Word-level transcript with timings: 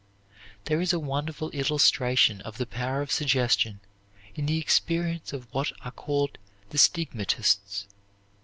There 0.65 0.81
is 0.81 0.93
a 0.93 0.99
wonderful 0.99 1.51
illustration 1.51 2.41
of 2.41 2.57
the 2.57 2.65
power 2.65 3.03
of 3.03 3.11
suggestion 3.11 3.81
in 4.33 4.47
the 4.47 4.57
experience 4.57 5.31
of 5.31 5.45
what 5.53 5.71
are 5.85 5.91
called 5.91 6.39
the 6.71 6.79
Stigmatists. 6.79 7.85